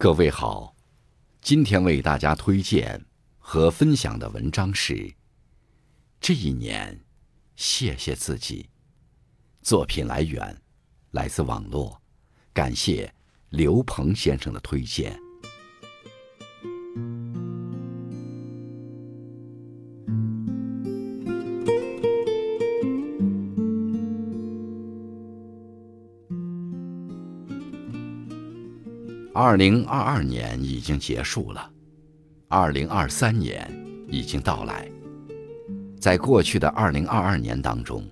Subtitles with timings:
[0.00, 0.76] 各位好，
[1.40, 3.04] 今天为大家推荐
[3.36, 5.12] 和分享的文章是：
[6.20, 7.00] 这一年，
[7.56, 8.70] 谢谢自己。
[9.60, 10.62] 作品来源
[11.10, 12.00] 来自网络，
[12.52, 13.12] 感谢
[13.48, 15.18] 刘鹏先生的推荐。
[29.40, 31.70] 二零二二年已经结束了，
[32.48, 33.70] 二零二三年
[34.08, 34.90] 已经到来。
[36.00, 38.04] 在过去的二零二二年当中，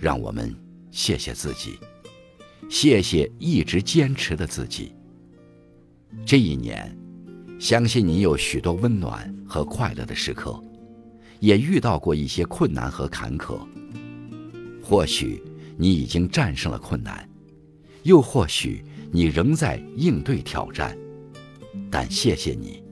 [0.00, 0.56] 让我们
[0.90, 1.78] 谢谢自己，
[2.70, 4.94] 谢谢一直坚持的自己。
[6.24, 6.96] 这一年，
[7.60, 10.58] 相信你有许多温暖和快乐的时刻，
[11.40, 13.58] 也遇到过一些困难和坎坷。
[14.82, 15.42] 或许
[15.76, 17.28] 你已经战胜了困难，
[18.04, 18.82] 又或许。
[19.10, 20.96] 你仍在应对挑战，
[21.90, 22.82] 但谢谢你，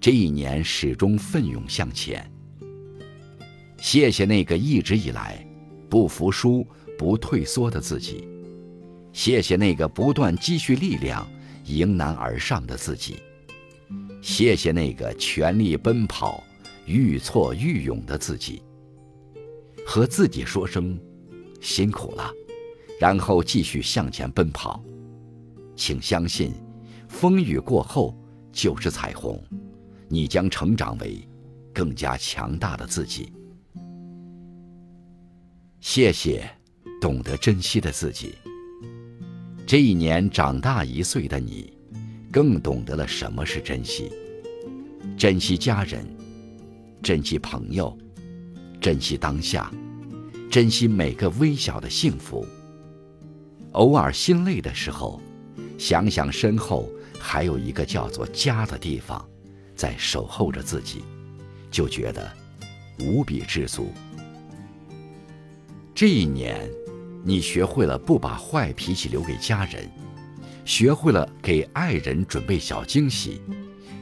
[0.00, 2.30] 这一年始终奋勇向前。
[3.78, 5.46] 谢谢那个一直以来
[5.88, 8.28] 不服输、不退缩的自己，
[9.12, 11.26] 谢谢那个不断积蓄力量、
[11.66, 13.16] 迎难而上的自己，
[14.20, 16.42] 谢谢那个全力奔跑、
[16.86, 18.62] 愈挫愈勇的自己。
[19.86, 20.98] 和自己说声
[21.60, 22.30] 辛苦了，
[23.00, 24.82] 然后继续向前奔跑。
[25.78, 26.52] 请相信，
[27.06, 28.12] 风雨过后
[28.52, 29.40] 就是彩虹，
[30.08, 31.26] 你将成长为
[31.72, 33.32] 更加强大的自己。
[35.78, 36.50] 谢谢
[37.00, 38.34] 懂得珍惜的自己。
[39.64, 41.72] 这一年长大一岁的你，
[42.32, 44.10] 更懂得了什么是珍惜，
[45.16, 46.04] 珍惜家人，
[47.00, 47.96] 珍惜朋友，
[48.80, 49.72] 珍惜当下，
[50.50, 52.44] 珍惜每个微小的幸福。
[53.72, 55.20] 偶尔心累的时候。
[55.78, 59.26] 想想身后还有一个叫做家的地方，
[59.76, 61.04] 在守候着自己，
[61.70, 62.30] 就觉得
[62.98, 63.92] 无比知足。
[65.94, 66.68] 这一年，
[67.24, 69.88] 你学会了不把坏脾气留给家人，
[70.64, 73.40] 学会了给爱人准备小惊喜，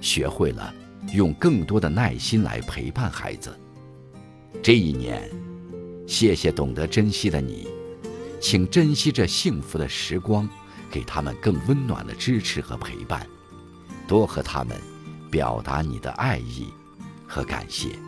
[0.00, 0.74] 学会了
[1.12, 3.54] 用更多的耐心来陪伴孩子。
[4.62, 5.30] 这一年，
[6.06, 7.68] 谢谢懂得珍惜的你，
[8.40, 10.48] 请珍惜这幸福的时光。
[10.90, 13.26] 给他们更温暖的支持和陪伴，
[14.06, 14.80] 多和他们
[15.30, 16.72] 表达你的爱意
[17.26, 17.98] 和感谢。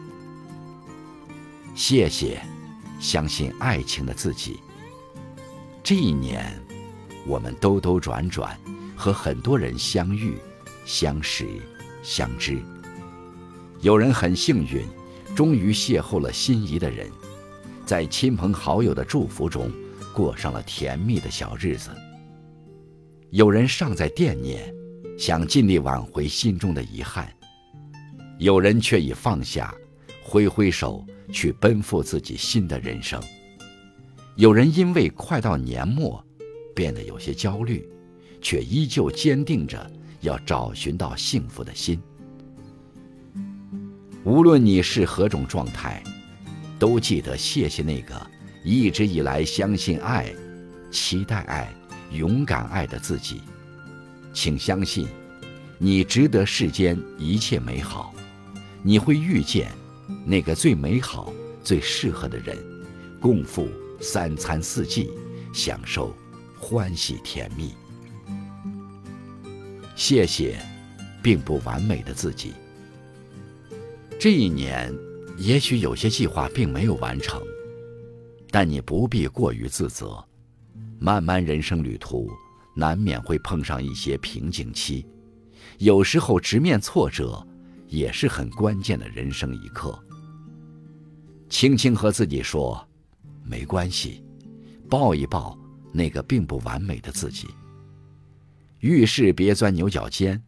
[1.75, 2.41] 谢谢
[2.99, 4.61] 相信爱情的自己。
[5.83, 6.61] 这一年，
[7.27, 8.59] 我们兜兜转转，
[8.97, 10.37] 和很多人相遇、
[10.85, 11.47] 相识、
[12.03, 12.61] 相知。
[13.81, 14.85] 有人很幸运，
[15.37, 17.09] 终于邂逅了心仪的人，
[17.87, 19.71] 在亲朋好友的祝福中，
[20.13, 21.91] 过上了甜蜜的小日子。
[23.31, 24.75] 有人尚在惦念，
[25.19, 27.27] 想尽力挽回心中的遗憾；
[28.39, 29.75] 有人却已放下，
[30.23, 33.23] 挥挥手去奔赴自己新的人生。
[34.37, 36.25] 有人因为快到年末，
[36.75, 37.87] 变得有些焦虑，
[38.41, 39.91] 却依旧坚定着
[40.23, 42.01] 要找寻到幸福的心。
[44.25, 46.03] 无论你是何种状态，
[46.79, 48.15] 都记得谢谢那个
[48.65, 50.33] 一直以来相信爱、
[50.91, 51.71] 期待爱。
[52.11, 53.43] 勇敢爱的自己，
[54.33, 55.07] 请相信，
[55.79, 58.15] 你值得世间一切美好，
[58.83, 59.71] 你会遇见
[60.25, 61.33] 那个最美好、
[61.63, 62.57] 最适合的人，
[63.21, 63.69] 共赴
[64.01, 65.11] 三餐四季，
[65.53, 66.15] 享受
[66.59, 67.75] 欢喜甜蜜。
[69.95, 70.59] 谢谢，
[71.23, 72.53] 并不完美的自己。
[74.19, 74.93] 这一年，
[75.37, 77.43] 也许有些计划并没有完成，
[78.51, 80.25] 但你不必过于自责。
[80.99, 82.31] 漫漫人生旅途，
[82.75, 85.07] 难免会碰上一些瓶颈期，
[85.79, 87.47] 有时候直面挫折，
[87.87, 89.99] 也是很关键的人生一刻。
[91.49, 92.87] 轻轻和自己说
[93.45, 94.23] ：“没关系。”
[94.91, 95.59] 抱一抱
[95.93, 97.47] 那个并不完美的自己。
[98.81, 100.43] 遇事别钻牛角尖，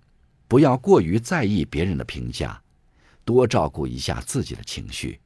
[0.49, 2.61] 不要过于在意别人的评价，
[3.25, 5.21] 多照顾一下自己的情绪，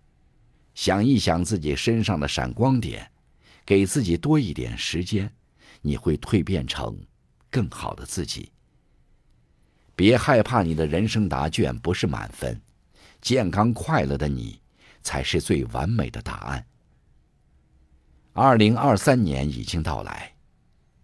[0.75, 3.09] 想一想自己身上的闪光点。
[3.67, 5.33] 给自己多一点时间，
[5.81, 6.99] 你会蜕变成
[7.51, 8.53] 更好的自己。
[9.97, 12.61] 别害怕，你的人生答卷不是满分，
[13.21, 14.61] 健康快乐的你
[15.03, 16.67] 才是最完美的答案。
[18.33, 20.35] 二零二三年已经到来，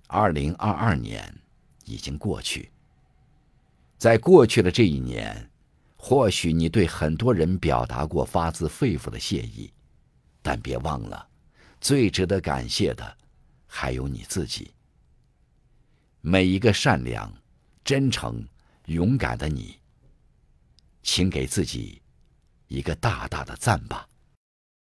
[0.09, 1.33] 二零二二年
[1.85, 2.71] 已经过去。
[3.97, 5.51] 在过去的这一年，
[5.95, 9.73] 或许你对很多人表达过发自肺腑的谢意，
[10.43, 11.30] 但别忘了。
[11.81, 13.17] 最值得感谢的，
[13.67, 14.75] 还有你自己。
[16.21, 17.33] 每一个善良、
[17.83, 18.47] 真诚、
[18.87, 19.79] 勇敢的你，
[21.03, 22.03] 请给自己
[22.69, 24.07] 一个大大的赞吧。